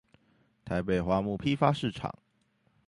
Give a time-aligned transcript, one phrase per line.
[0.65, 2.11] 台北花木批發市場